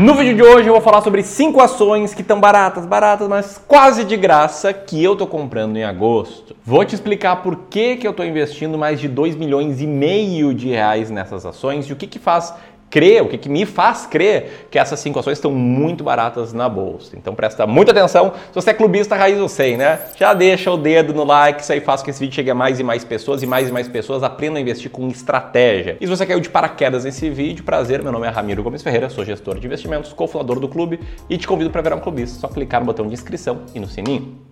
[0.00, 3.62] No vídeo de hoje eu vou falar sobre 5 ações que estão baratas, baratas, mas
[3.68, 6.56] quase de graça que eu tô comprando em agosto.
[6.64, 10.54] Vou te explicar por que, que eu tô investindo mais de 2 milhões e meio
[10.54, 12.54] de reais nessas ações e o que, que faz
[12.90, 16.68] crer, o que, que me faz crer que essas cinco ações estão muito baratas na
[16.68, 17.16] bolsa.
[17.16, 18.32] Então presta muita atenção.
[18.48, 20.00] Se você é clubista raiz, eu sei, né?
[20.16, 22.54] Já deixa o dedo no like, isso aí faz com que esse vídeo chegue a
[22.54, 25.96] mais e mais pessoas e mais e mais pessoas aprendam a investir com estratégia.
[26.00, 29.08] E se você caiu de paraquedas nesse vídeo, prazer, meu nome é Ramiro Gomes Ferreira,
[29.08, 32.40] sou gestor de investimentos, cofundador do clube e te convido para virar um clubista.
[32.40, 34.49] Só clicar no botão de inscrição e no sininho.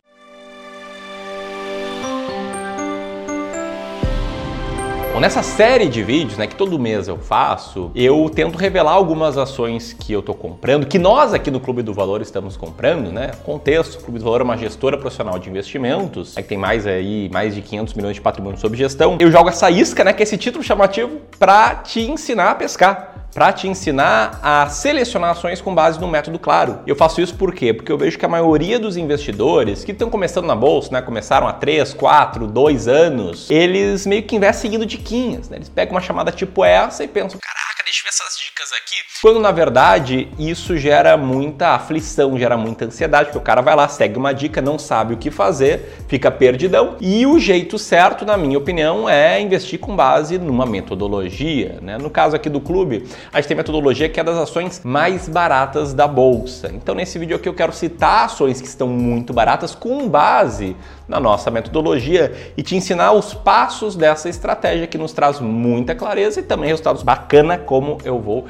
[5.19, 9.37] Bom, nessa série de vídeos, né, que todo mês eu faço, eu tento revelar algumas
[9.37, 13.33] ações que eu tô comprando, que nós aqui do Clube do Valor estamos comprando, né?
[13.45, 16.87] Contexto, o Clube do Valor é uma gestora profissional de investimentos, é que tem mais
[16.87, 19.17] aí, mais de 500 milhões de patrimônio sob gestão.
[19.19, 23.08] Eu jogo essa isca, né, que é esse título chamativo para te ensinar a pescar
[23.35, 26.81] para te ensinar a selecionar ações com base no método claro.
[26.87, 27.73] Eu faço isso por quê?
[27.73, 31.47] Porque eu vejo que a maioria dos investidores que estão começando na bolsa, né, começaram
[31.47, 35.57] há 3, 4, 2 anos, eles meio que investem seguindo diquinhas, né?
[35.57, 38.97] Eles pegam uma chamada tipo essa e pensam, caraca, deixa eu ver essas dicas aqui.
[39.23, 43.89] Quando na verdade isso gera muita aflição, gera muita ansiedade, porque o cara vai lá,
[43.89, 46.97] segue uma dica, não sabe o que fazer, fica perdidão.
[47.01, 51.79] E o jeito certo, na minha opinião, é investir com base numa metodologia.
[51.81, 51.97] Né?
[51.97, 55.95] No caso aqui do clube, a gente tem metodologia que é das ações mais baratas
[55.95, 56.71] da bolsa.
[56.75, 60.77] Então nesse vídeo aqui eu quero citar ações que estão muito baratas com base
[61.09, 66.41] na nossa metodologia e te ensinar os passos dessa estratégia que nos traz muita clareza
[66.41, 68.47] e também resultados bacana como eu vou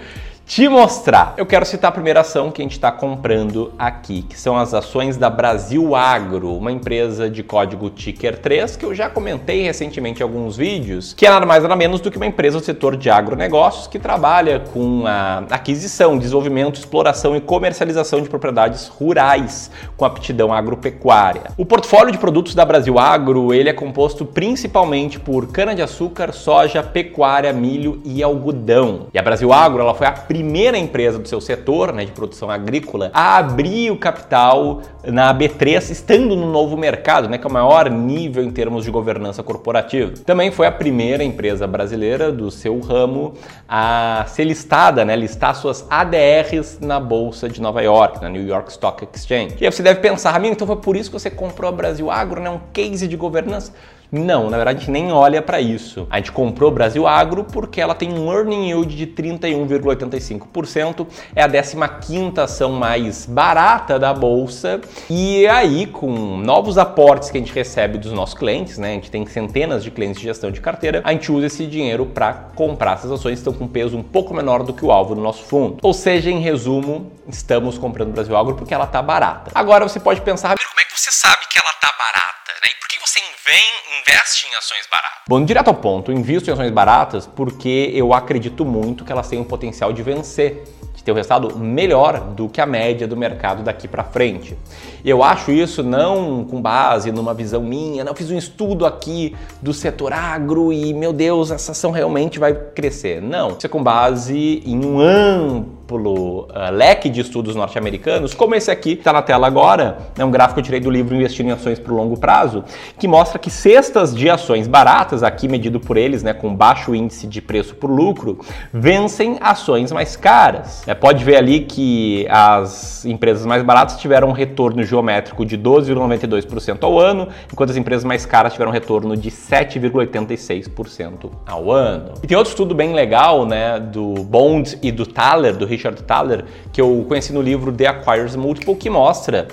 [0.48, 1.34] te mostrar.
[1.36, 4.72] Eu quero citar a primeira ação que a gente está comprando aqui, que são as
[4.72, 10.20] ações da Brasil Agro, uma empresa de código Ticker 3, que eu já comentei recentemente
[10.20, 12.96] em alguns vídeos, que é nada mais nada menos do que uma empresa do setor
[12.96, 20.06] de agronegócios que trabalha com a aquisição, desenvolvimento, exploração e comercialização de propriedades rurais com
[20.06, 21.50] aptidão agropecuária.
[21.58, 27.52] O portfólio de produtos da Brasil Agro, ele é composto principalmente por cana-de-açúcar, soja, pecuária,
[27.52, 29.08] milho e algodão.
[29.12, 32.50] E a Brasil Agro, ela foi a primeira empresa do seu setor né, de produção
[32.50, 37.52] agrícola a abrir o capital na B3, estando no novo mercado, né, que é o
[37.52, 40.12] maior nível em termos de governança corporativa.
[40.24, 43.34] Também foi a primeira empresa brasileira do seu ramo
[43.68, 48.70] a ser listada, né, listar suas ADRs na Bolsa de Nova York, na New York
[48.70, 49.56] Stock Exchange.
[49.60, 52.10] E aí você deve pensar, amigo, então foi por isso que você comprou a Brasil
[52.10, 53.72] Agro, né, um case de governança?
[54.10, 56.06] Não, na verdade a gente nem olha para isso.
[56.10, 61.48] A gente comprou Brasil Agro porque ela tem um earning yield de 31,85%, é a
[61.48, 64.80] 15ª ação mais barata da bolsa
[65.10, 68.90] e aí com novos aportes que a gente recebe dos nossos clientes, né?
[68.90, 72.06] A gente tem centenas de clientes de gestão de carteira, a gente usa esse dinheiro
[72.06, 75.20] para comprar essas ações estão com peso um pouco menor do que o alvo do
[75.20, 75.78] nosso fundo.
[75.82, 79.50] Ou seja, em resumo, estamos comprando Brasil Agro porque ela está barata.
[79.54, 82.52] Agora você pode pensar, como é que você sabe que ela está barata?
[82.62, 82.70] Né?
[82.70, 85.18] E por que você vem, investe em ações baratas?
[85.28, 89.40] Bom, direto ao ponto, invisto em ações baratas porque eu acredito muito que elas têm
[89.40, 90.64] o potencial de vencer
[90.98, 94.58] de ter um resultado melhor do que a média do mercado daqui para frente.
[95.04, 99.72] Eu acho isso não com base numa visão minha, não fiz um estudo aqui do
[99.72, 103.22] setor agro e meu Deus, essa ação realmente vai crescer.
[103.22, 108.70] Não, isso é com base em um amplo uh, leque de estudos norte-americanos, como esse
[108.70, 111.48] aqui que está na tela agora, é um gráfico que eu tirei do livro Investindo
[111.48, 112.64] em Ações para o Longo Prazo,
[112.98, 117.26] que mostra que cestas de ações baratas, aqui medido por eles, né, com baixo índice
[117.26, 118.38] de preço por lucro,
[118.72, 120.86] vencem ações mais caras.
[120.86, 126.82] É, pode ver ali que as empresas mais baratas tiveram um retorno geométrico de 12,92%
[126.82, 132.14] ao ano, enquanto as empresas mais caras tiveram um retorno de 7,86% ao ano.
[132.22, 136.44] E tem outro estudo bem legal, né, do Bond e do Thaler, do Richard Thaler,
[136.72, 139.46] que eu conheci no livro The Acquires Multiple, que mostra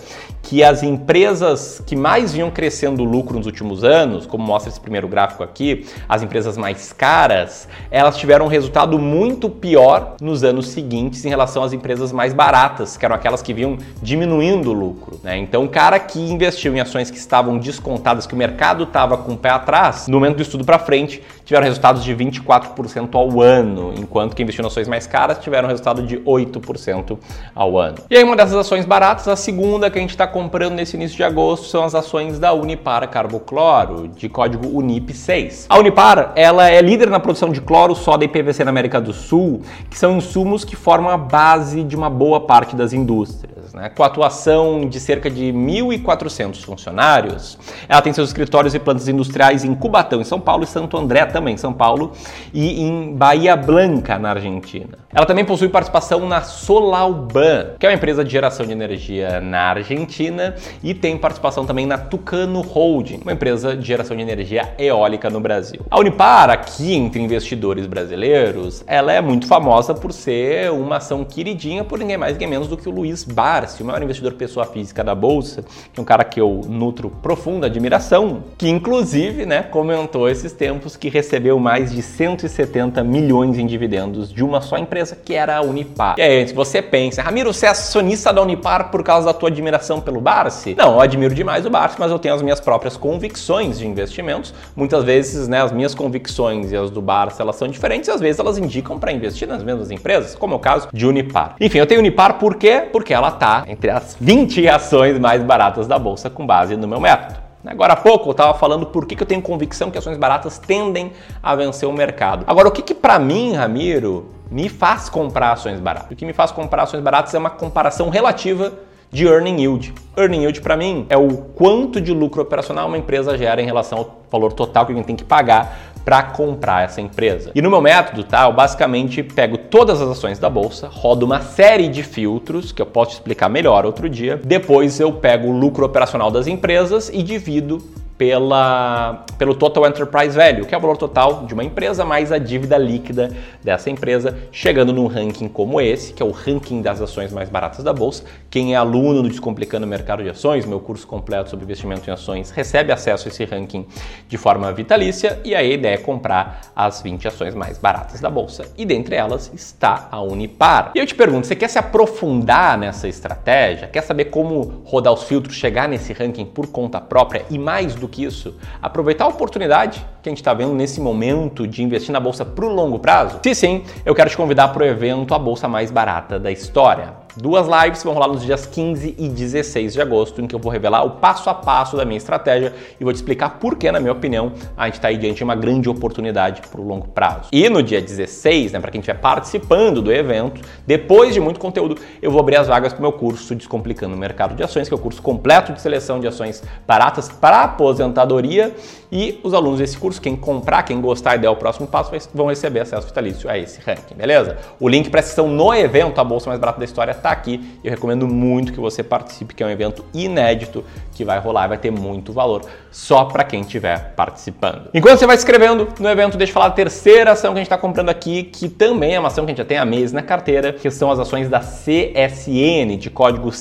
[0.46, 5.08] que as empresas que mais vinham crescendo lucro nos últimos anos, como mostra esse primeiro
[5.08, 11.26] gráfico aqui, as empresas mais caras, elas tiveram um resultado muito pior nos anos seguintes
[11.26, 15.20] em relação às empresas mais baratas, que eram aquelas que vinham diminuindo o lucro.
[15.24, 15.36] Né?
[15.40, 19.34] Então, o cara que investiu em ações que estavam descontadas, que o mercado estava com
[19.34, 23.94] o pé atrás, no momento do estudo para frente, tiveram resultados de 24% ao ano,
[23.96, 27.18] enquanto que investiu em ações mais caras tiveram resultado de 8%
[27.54, 28.00] ao ano.
[28.10, 31.16] E aí, uma dessas ações baratas, a segunda que a gente está comprando nesse início
[31.16, 35.68] de agosto são as ações da Unipar Carbocloro, de código UNIP6.
[35.70, 39.14] A Unipar, ela é líder na produção de cloro, soda e PVC na América do
[39.14, 43.55] Sul, que são insumos que formam a base de uma boa parte das indústrias.
[43.74, 43.90] Né?
[43.90, 47.58] com atuação de cerca de 1.400 funcionários.
[47.90, 51.26] Ela tem seus escritórios e plantas industriais em Cubatão, em São Paulo, e Santo André,
[51.26, 52.12] também em São Paulo,
[52.54, 54.98] e em Bahia Blanca, na Argentina.
[55.14, 59.70] Ela também possui participação na Solalban, que é uma empresa de geração de energia na
[59.70, 65.30] Argentina, e tem participação também na Tucano Holding, uma empresa de geração de energia eólica
[65.30, 65.82] no Brasil.
[65.90, 71.84] A Unipar, aqui entre investidores brasileiros, ela é muito famosa por ser uma ação queridinha
[71.84, 73.24] por ninguém mais ninguém menos do que o Luiz
[73.56, 75.64] Barsi, o maior investidor pessoa física da bolsa,
[75.94, 80.98] que é um cara que eu nutro profunda admiração, que inclusive, né, comentou esses tempos
[80.98, 85.62] que recebeu mais de 170 milhões em dividendos de uma só empresa, que era a
[85.62, 86.16] Unipar.
[86.18, 89.48] E aí, se você pensa, Ramiro, você é acionista da Unipar por causa da tua
[89.48, 90.76] admiração pelo Barsi?
[90.78, 94.54] Não, eu admiro demais o Barsi, mas eu tenho as minhas próprias convicções de investimentos.
[94.76, 98.20] Muitas vezes, né, as minhas convicções e as do Barsi, elas são diferentes e às
[98.20, 101.56] vezes elas indicam para investir nas mesmas empresas, como é o caso de Unipar.
[101.62, 102.84] Enfim, eu tenho Unipar por quê?
[102.92, 103.32] Porque ela
[103.68, 107.46] entre as 20 ações mais baratas da bolsa com base no meu método.
[107.66, 110.60] Agora há pouco eu estava falando por que, que eu tenho convicção que ações baratas
[110.60, 111.12] tendem
[111.42, 112.44] a vencer o mercado.
[112.48, 116.12] Agora, o que, que para mim, Ramiro, me faz comprar ações baratas?
[116.12, 118.72] O que me faz comprar ações baratas é uma comparação relativa
[119.12, 119.94] de earning yield.
[120.16, 124.00] Earning yield para mim é o quanto de lucro operacional uma empresa gera em relação
[124.00, 127.52] ao valor total que alguém tem que pagar para comprar essa empresa.
[127.56, 131.42] E no meu método, tá, eu basicamente pego todas as ações da bolsa, rodo uma
[131.42, 134.40] série de filtros que eu posso explicar melhor outro dia.
[134.46, 137.82] Depois eu pego o lucro operacional das empresas e divido
[138.18, 142.38] pela, pelo Total Enterprise Value, que é o valor total de uma empresa mais a
[142.38, 147.34] dívida líquida dessa empresa, chegando num ranking como esse, que é o ranking das ações
[147.34, 148.24] mais baratas da bolsa.
[148.50, 152.14] Quem é aluno do Descomplicando o Mercado de Ações, meu curso completo sobre investimento em
[152.14, 153.86] ações, recebe acesso a esse ranking
[154.28, 158.66] de forma vitalícia e a ideia é comprar as 20 ações mais baratas da bolsa
[158.78, 160.92] e dentre elas está a Unipar.
[160.96, 163.88] E eu te pergunto, você quer se aprofundar nessa estratégia?
[163.88, 168.05] Quer saber como rodar os filtros, chegar nesse ranking por conta própria e mais do
[168.06, 172.14] do que isso, aproveitar a oportunidade que a gente está vendo nesse momento de investir
[172.14, 173.40] na bolsa para o longo prazo?
[173.44, 177.25] Se sim, eu quero te convidar para o evento A Bolsa Mais Barata da História.
[177.38, 180.72] Duas lives vão rolar nos dias 15 e 16 de agosto, em que eu vou
[180.72, 184.00] revelar o passo a passo da minha estratégia e vou te explicar por que, na
[184.00, 187.50] minha opinião, a gente está aí diante de uma grande oportunidade para o longo prazo.
[187.52, 191.98] E no dia 16, né, para quem estiver participando do evento, depois de muito conteúdo,
[192.22, 194.94] eu vou abrir as vagas para o meu curso Descomplicando o Mercado de Ações, que
[194.94, 198.74] é o curso completo de seleção de ações baratas para aposentadoria.
[199.12, 202.48] E os alunos desse curso, quem comprar, quem gostar e der o próximo passo, vão
[202.48, 204.58] receber acesso vitalício a esse ranking, beleza?
[204.80, 207.80] O link para a sessão no evento, a Bolsa Mais Barata da História, está aqui.
[207.84, 210.84] Eu recomendo muito que você participe, que é um evento inédito
[211.14, 212.62] que vai rolar, vai ter muito valor
[212.92, 214.90] só para quem estiver participando.
[214.94, 217.62] Enquanto você vai se inscrevendo no evento, deixa eu falar a terceira ação que a
[217.62, 219.86] gente está comprando aqui, que também é uma ação que a gente já tem há
[219.86, 223.52] meses na carteira, que são as ações da CSN, de código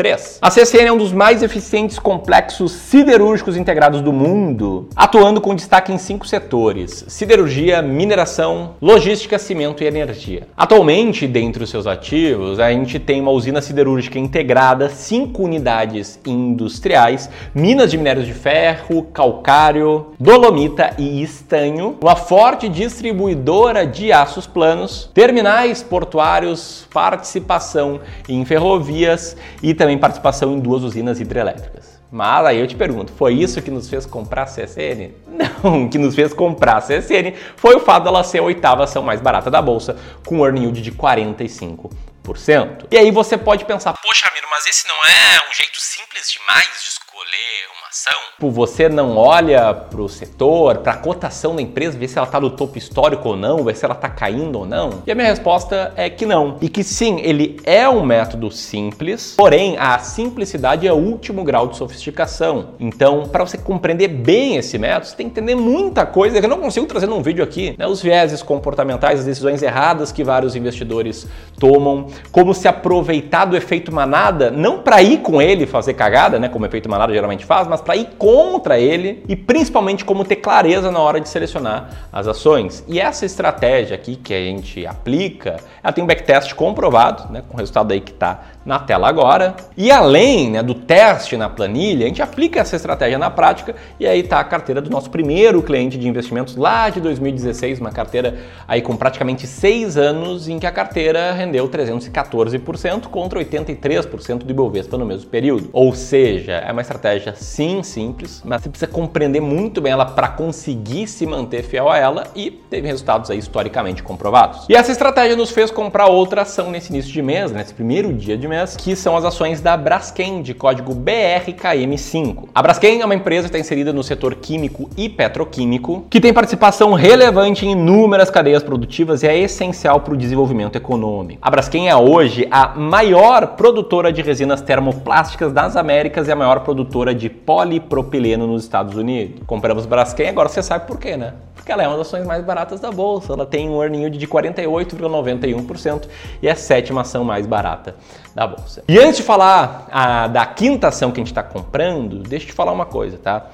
[0.00, 0.38] CSNA3.
[0.40, 5.92] A CSN é um dos mais eficientes complexos siderúrgicos integrados do mundo, atuando com destaque
[5.92, 10.48] em cinco setores: siderurgia, mineração, logística, cimento e energia.
[10.56, 17.28] Atualmente, dentre os seus ativos, a gente tem uma usina siderúrgica integrada, cinco unidades industriais,
[17.54, 25.10] minas de minérios de ferro, calcário, dolomita e estanho, uma forte distribuidora de aços planos,
[25.12, 32.00] terminais portuários, participação em ferrovias e também participação em duas usinas hidrelétricas.
[32.10, 35.12] Mas aí eu te pergunto, foi isso que nos fez comprar a CSN?
[35.62, 38.84] Não, o que nos fez comprar a CSN foi o fato dela ser a oitava
[38.84, 42.86] ação mais barata da bolsa, com earning yield de 45%.
[42.90, 46.82] E aí você pode pensar, poxa, Ramiro, mas esse não é um jeito simples demais
[46.82, 46.88] de
[47.20, 48.20] escolher uma ação?
[48.34, 52.26] Tipo, você não olha para o setor, para a cotação da empresa, ver se ela
[52.26, 55.02] está no topo histórico ou não, ver se ela está caindo ou não?
[55.06, 56.56] E a minha resposta é que não.
[56.60, 61.68] E que sim, ele é um método simples, porém a simplicidade é o último grau
[61.68, 62.70] de sofisticação.
[62.80, 66.50] Então, para você compreender bem esse método, você tem que entender muita coisa que eu
[66.50, 67.74] não consigo trazer num vídeo aqui.
[67.76, 67.86] Né?
[67.86, 71.26] Os vieses comportamentais, as decisões erradas que vários investidores
[71.58, 76.48] tomam, como se aproveitar do efeito manada, não para ir com ele fazer cagada, né,
[76.48, 80.90] como efeito manada geralmente faz, mas para ir contra ele e principalmente como ter clareza
[80.90, 82.84] na hora de selecionar as ações.
[82.88, 87.54] E essa estratégia aqui que a gente aplica, ela tem um backtest comprovado, né, com
[87.54, 89.56] o resultado aí que está na tela agora.
[89.76, 94.06] E além né, do teste na planilha, a gente aplica essa estratégia na prática e
[94.06, 98.38] aí está a carteira do nosso primeiro cliente de investimentos lá de 2016, uma carteira
[98.68, 104.38] aí com praticamente seis anos em que a carteira rendeu 300 de 14% contra 83%
[104.38, 105.70] do Ibovespa no mesmo período.
[105.72, 106.99] Ou seja, é uma estratégia
[107.36, 111.98] sim simples, mas você precisa compreender muito bem ela para conseguir se manter fiel a
[111.98, 114.66] ela e teve resultados aí historicamente comprovados.
[114.68, 118.36] E essa estratégia nos fez comprar outra ação nesse início de mês, nesse primeiro dia
[118.36, 122.48] de mês, que são as ações da Braskem de código BRKM5.
[122.54, 126.32] A Braskem é uma empresa que está inserida no setor químico e petroquímico, que tem
[126.32, 131.40] participação relevante em inúmeras cadeias produtivas e é essencial para o desenvolvimento econômico.
[131.42, 136.60] A Braskem é hoje a maior produtora de resinas termoplásticas das Américas e a maior
[136.60, 136.79] produtora
[137.14, 139.42] de polipropileno nos Estados Unidos.
[139.46, 141.34] Compramos Braskem, agora você sabe por quê, né?
[141.54, 143.32] Porque ela é uma das ações mais baratas da bolsa.
[143.32, 146.08] Ela tem um earning yield de 48,91%
[146.42, 147.96] e é a sétima ação mais barata
[148.34, 148.82] da bolsa.
[148.88, 152.50] E antes de falar a, da quinta ação que a gente está comprando, deixa eu
[152.50, 153.50] te falar uma coisa, tá?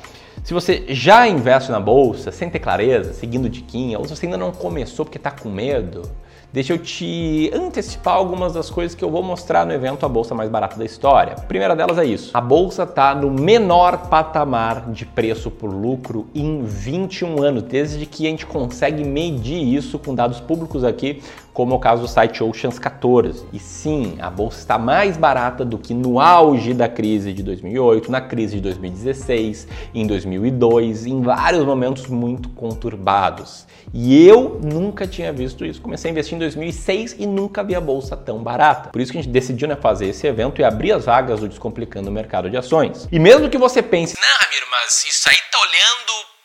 [0.47, 4.39] Se você já investe na bolsa sem ter clareza, seguindo diquinha, ou se você ainda
[4.39, 6.09] não começou porque está com medo,
[6.53, 10.35] Deixa eu te antecipar algumas das coisas que eu vou mostrar no evento A Bolsa
[10.35, 11.35] Mais Barata da História.
[11.35, 12.31] A primeira delas é isso.
[12.33, 18.27] A bolsa está no menor patamar de preço por lucro em 21 anos, desde que
[18.27, 21.23] a gente consegue medir isso com dados públicos aqui,
[21.57, 23.47] como é o caso do site Oceans 14.
[23.51, 28.13] E sim, a bolsa está mais barata do que no auge da crise de 2008,
[28.13, 33.67] na crise de 2016, em 2002, em vários momentos muito conturbados.
[33.95, 35.81] E eu nunca tinha visto isso.
[35.81, 38.91] Comecei a investir em 2006 e nunca vi a bolsa tão barata.
[38.91, 41.49] Por isso que a gente decidiu né, fazer esse evento e abrir as vagas do
[41.49, 43.09] Descomplicando o Mercado de Ações.
[43.11, 46.36] E mesmo que você pense, não, Ramiro, mas isso aí tá olhando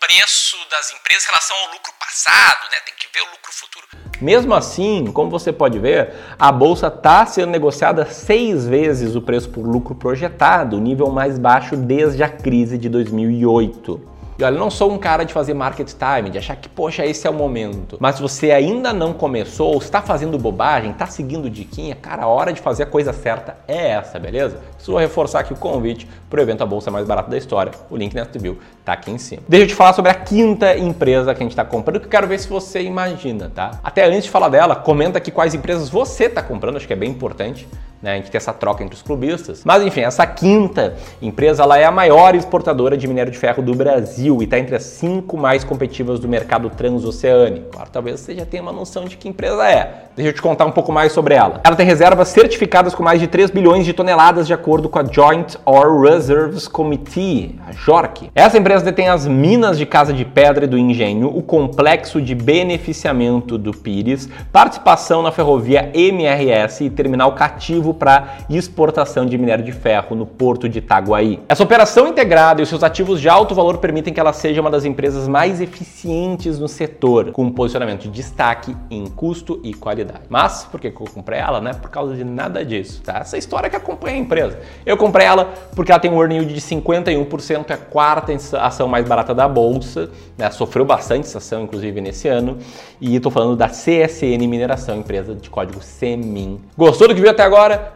[0.00, 2.78] preço das empresas em relação ao lucro passado, né?
[2.84, 3.86] Tem que ver o lucro futuro.
[4.20, 9.48] Mesmo assim, como você pode ver, a bolsa está sendo negociada seis vezes o preço
[9.50, 14.17] por lucro projetado, o nível mais baixo desde a crise de 2008.
[14.38, 17.04] E olha, eu não sou um cara de fazer market time, de achar que, poxa,
[17.04, 17.96] esse é o momento.
[17.98, 22.28] Mas se você ainda não começou, ou está fazendo bobagem, está seguindo diquinha, cara, a
[22.28, 24.60] hora de fazer a coisa certa é essa, beleza?
[24.86, 27.72] Vou reforçar aqui o convite para o evento A Bolsa Mais Barata da História.
[27.90, 29.42] O link na review tá aqui em cima.
[29.48, 32.10] Deixa eu te falar sobre a quinta empresa que a gente está comprando, que eu
[32.10, 33.72] quero ver se você imagina, tá?
[33.82, 36.96] Até antes de falar dela, comenta aqui quais empresas você está comprando, acho que é
[36.96, 37.66] bem importante
[38.02, 38.12] né?
[38.12, 39.62] A gente tem essa troca entre os clubistas.
[39.64, 43.74] Mas enfim, essa quinta empresa ela é a maior exportadora de minério de ferro do
[43.74, 47.70] Brasil e está entre as cinco mais competitivas do mercado transoceânico.
[47.70, 50.04] Claro, talvez você já tenha uma noção de que empresa é.
[50.16, 51.60] Deixa eu te contar um pouco mais sobre ela.
[51.64, 55.04] Ela tem reservas certificadas com mais de 3 bilhões de toneladas de acordo com a
[55.04, 58.30] Joint Ore Reserves Committee, a JORC.
[58.34, 62.34] Essa empresa detém as minas de Casa de Pedra e do Engenho, o complexo de
[62.34, 69.72] beneficiamento do Pires, participação na ferrovia MRS e terminal cativo para exportação de minério de
[69.72, 71.40] ferro no porto de Itaguaí.
[71.48, 74.70] Essa operação integrada e os seus ativos de alto valor permitem que ela seja uma
[74.70, 80.22] das empresas mais eficientes no setor, com um posicionamento de destaque em custo e qualidade.
[80.28, 81.60] Mas por que eu comprei ela?
[81.60, 83.18] Não é por causa de nada disso, tá?
[83.18, 84.58] Essa história que acompanha a empresa.
[84.84, 88.88] Eu comprei ela porque ela tem um earning yield de 51%, é a quarta ação
[88.88, 90.50] mais barata da bolsa, né?
[90.50, 92.58] sofreu bastante essa ação, inclusive nesse ano,
[93.00, 96.60] e estou falando da CSN Mineração, empresa de código CEMIN.
[96.76, 97.42] Gostou do que viu até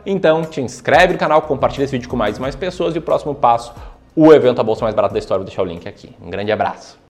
[0.05, 3.03] então te inscreve no canal, compartilha esse vídeo com mais e mais pessoas e o
[3.03, 3.73] próximo passo,
[4.15, 6.15] o evento A Bolsa Mais Barata da História, vou deixar o link aqui.
[6.21, 7.01] Um grande abraço.